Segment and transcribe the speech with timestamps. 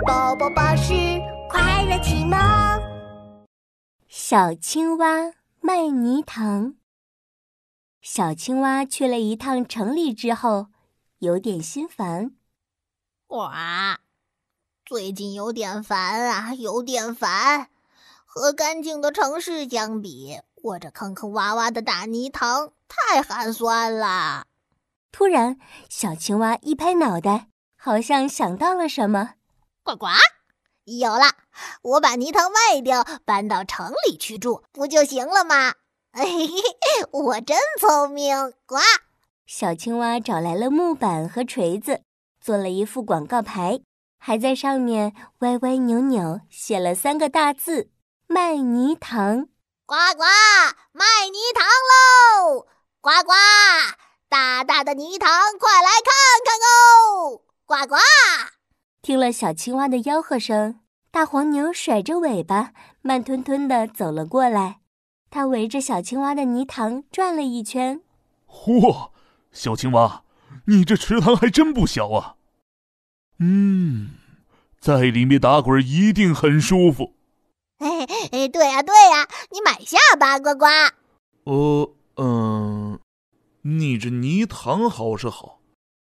[0.00, 0.94] 宝宝巴士
[1.50, 2.38] 快乐启蒙。
[4.08, 6.74] 小青蛙卖泥塘。
[8.00, 10.68] 小青蛙去了一趟城里之后，
[11.18, 12.32] 有点心烦。
[13.28, 14.00] 哇，
[14.84, 17.68] 最近有点烦啊，有点烦。
[18.24, 24.46] 和干净的城市相比，我这坑坑洼洼的大泥塘太寒酸了。
[25.12, 25.58] 突然，
[25.90, 29.34] 小青蛙一拍脑袋，好像想到了什么。
[29.84, 30.06] 呱呱，
[30.84, 31.32] 有了！
[31.82, 35.74] 我把泥塘卖掉，搬到城里去住，不就行了吗？
[36.14, 36.52] 嘿嘿，
[37.10, 38.52] 我真聪明！
[38.64, 38.76] 呱！
[39.46, 42.02] 小青蛙找来了木板和锤子，
[42.40, 43.80] 做了一副广告牌，
[44.18, 47.90] 还在上面歪歪扭扭写了三个大字
[48.28, 49.48] ：“卖泥塘。”
[49.84, 50.22] 呱呱，
[50.92, 52.66] 卖泥塘喽！
[53.00, 53.32] 呱呱，
[54.28, 56.12] 大大的泥塘，快来看
[56.44, 57.42] 看哦！
[57.66, 57.96] 呱呱。
[59.02, 60.78] 听了小青蛙的吆喝声，
[61.10, 64.78] 大黄牛甩着尾巴，慢吞吞地走了过来。
[65.28, 68.00] 它围着小青蛙的泥塘转了一圈。
[68.46, 69.10] 嚯，
[69.50, 70.22] 小青蛙，
[70.66, 72.36] 你这池塘还真不小啊！
[73.40, 74.10] 嗯，
[74.78, 77.14] 在里面打滚一定很舒服。
[77.78, 80.66] 哎哎，对呀对呀，你买下吧，呱呱。
[81.50, 83.00] 呃嗯，
[83.62, 85.58] 你这泥塘好是好，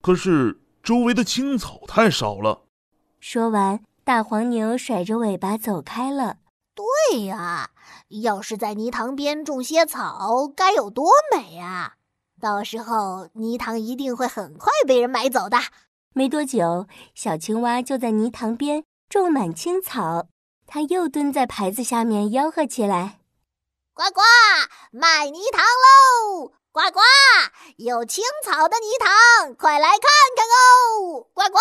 [0.00, 2.63] 可是周围的青草太少了。
[3.26, 6.36] 说完，大黄牛甩着尾巴走开了。
[6.74, 7.70] 对呀，
[8.22, 11.94] 要是在泥塘边种些草，该有多美啊！
[12.38, 15.56] 到时候泥塘一定会很快被人买走的。
[16.12, 20.26] 没多久，小青蛙就在泥塘边种满青草。
[20.66, 23.20] 它又蹲在牌子下面吆喝起来
[23.96, 24.20] ：“呱呱，
[24.90, 26.52] 卖泥塘喽！
[26.70, 27.00] 呱呱，
[27.78, 30.02] 有青草的泥塘，快来看
[30.36, 31.26] 看哦！
[31.32, 31.58] 呱呱。”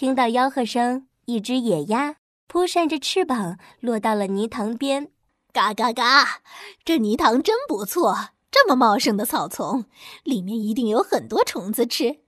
[0.00, 5.12] 听到吆喝声，一只野鸭扑扇着翅膀落到了泥塘边。
[5.52, 6.40] 嘎嘎嘎！
[6.86, 9.84] 这泥塘真不错，这么茂盛的草丛，
[10.24, 12.20] 里面一定有很多虫子吃。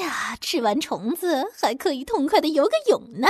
[0.00, 3.28] 呀，吃完虫子还可以痛快的游个泳呢。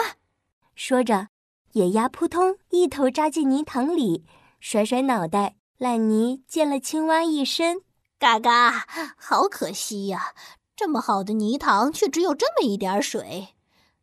[0.77, 1.27] 说着，
[1.73, 4.25] 野鸭扑通一头扎进泥塘里，
[4.61, 7.81] 甩甩脑袋，烂泥溅了青蛙一身。
[8.21, 10.35] 嘎嘎，好可惜呀！
[10.77, 13.57] 这么好的泥塘，却只有这么一点水。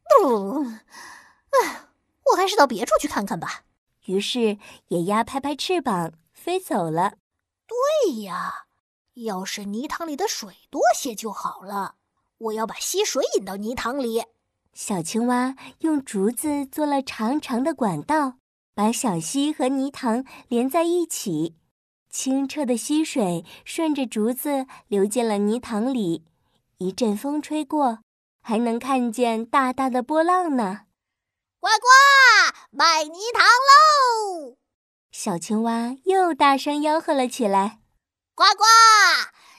[0.09, 1.87] 不，哎，
[2.31, 3.63] 我还是到别处去看看吧。
[4.05, 7.13] 于是野鸭拍拍翅膀飞走了。
[7.67, 8.65] 对呀，
[9.13, 11.95] 要是泥塘里的水多些就好了。
[12.39, 14.23] 我要把溪水引到泥塘里。
[14.73, 18.35] 小青蛙用竹子做了长长的管道，
[18.73, 21.55] 把小溪和泥塘连在一起。
[22.09, 26.23] 清澈的溪水顺着竹子流进了泥塘里，
[26.77, 27.99] 一阵风吹过。
[28.49, 30.87] 还能看见大大的波浪呢！
[31.59, 31.87] 呱呱，
[32.71, 34.57] 卖泥塘喽！
[35.11, 37.77] 小青蛙又大声吆喝了起来
[38.33, 38.63] ：“呱呱，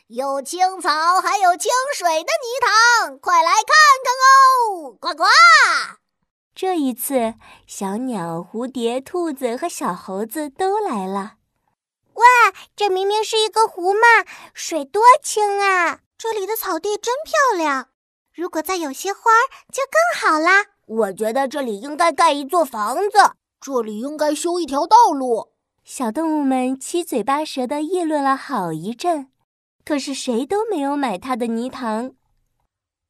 [0.08, 3.64] 有青草还有清水的泥塘，快来看
[4.02, 5.24] 看哦！”呱呱。
[6.52, 7.34] 这一次，
[7.68, 11.34] 小鸟、蝴蝶、兔子和小猴子都来了。
[12.14, 12.24] 哇，
[12.74, 14.00] 这明明是一个湖嘛，
[14.52, 16.00] 水多清啊！
[16.18, 17.89] 这里的草地真漂亮。
[18.40, 20.64] 如果再有些花儿，就更好啦。
[20.86, 25.52] 我觉得这里应该盖一座房子，这里应该修一条道路。
[25.84, 29.28] 小动物们七嘴八舌地议论了好一阵，
[29.84, 32.12] 可是谁都没有买它的泥塘。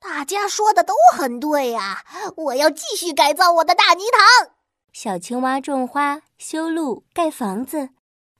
[0.00, 2.04] 大家说的都很对呀，
[2.36, 4.50] 我要继续改造我的大泥塘。
[4.92, 7.90] 小青蛙种花、修路、盖房子，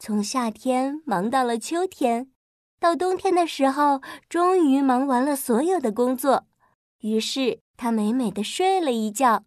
[0.00, 2.32] 从夏天忙到了秋天，
[2.80, 6.46] 到冬天的时候，终于忙完了所有的工作。
[7.00, 9.44] 于是他美美的睡了一觉，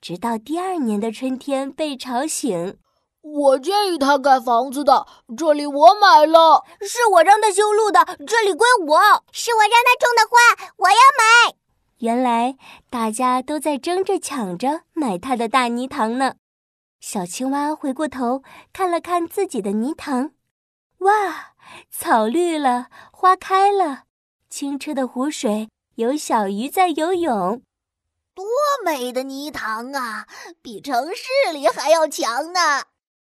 [0.00, 2.78] 直到第二年的春天被吵醒。
[3.20, 5.06] 我建议他盖房子的，
[5.36, 11.56] 这里我买了；是我让他修路的，这里归我；是我让他种的花，我要买。
[11.98, 12.56] 原来
[12.90, 16.34] 大家都在争着抢着买他的大泥塘呢。
[17.00, 18.42] 小青蛙回过头
[18.72, 20.32] 看了看自己的泥塘，
[20.98, 21.54] 哇，
[21.90, 24.04] 草绿了，花开了，
[24.50, 25.68] 清澈的湖水。
[25.96, 27.62] 有小鱼在游泳，
[28.34, 28.44] 多
[28.84, 30.26] 美的泥塘啊！
[30.60, 32.82] 比城市里还要强呢。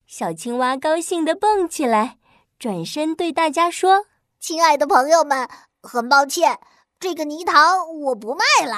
[0.07, 2.19] 小青蛙高兴地蹦起来，
[2.59, 4.05] 转身对大家说
[4.39, 5.49] ：“亲爱的朋友们，
[5.83, 6.61] 很抱歉，
[6.99, 8.77] 这个泥塘我不卖了，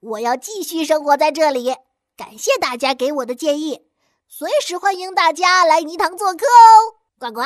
[0.00, 1.76] 我要继续生活在这里。
[2.14, 3.86] 感谢大家给我的建议，
[4.28, 7.00] 随时欢迎大家来泥塘做客哦！
[7.18, 7.42] 呱呱。”